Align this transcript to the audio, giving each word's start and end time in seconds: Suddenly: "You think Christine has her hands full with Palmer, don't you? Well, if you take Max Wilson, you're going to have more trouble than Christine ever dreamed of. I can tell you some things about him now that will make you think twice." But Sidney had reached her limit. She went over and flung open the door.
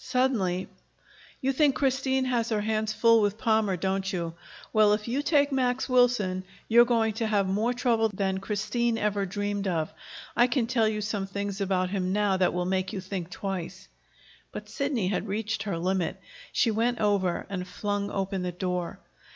Suddenly: 0.03 0.67
"You 1.41 1.51
think 1.53 1.75
Christine 1.75 2.25
has 2.25 2.49
her 2.49 2.61
hands 2.61 2.91
full 2.91 3.21
with 3.21 3.37
Palmer, 3.37 3.77
don't 3.77 4.11
you? 4.11 4.33
Well, 4.73 4.93
if 4.93 5.07
you 5.07 5.21
take 5.21 5.51
Max 5.51 5.87
Wilson, 5.87 6.43
you're 6.67 6.85
going 6.85 7.13
to 7.13 7.27
have 7.27 7.45
more 7.47 7.71
trouble 7.71 8.09
than 8.09 8.39
Christine 8.39 8.97
ever 8.97 9.27
dreamed 9.27 9.67
of. 9.67 9.93
I 10.35 10.47
can 10.47 10.65
tell 10.65 10.87
you 10.87 11.01
some 11.01 11.27
things 11.27 11.61
about 11.61 11.91
him 11.91 12.11
now 12.13 12.35
that 12.37 12.51
will 12.51 12.65
make 12.65 12.91
you 12.91 12.99
think 12.99 13.29
twice." 13.29 13.87
But 14.51 14.69
Sidney 14.69 15.09
had 15.09 15.27
reached 15.27 15.61
her 15.61 15.77
limit. 15.77 16.19
She 16.51 16.71
went 16.71 16.99
over 16.99 17.45
and 17.47 17.67
flung 17.67 18.09
open 18.09 18.41
the 18.41 18.51
door. 18.51 18.97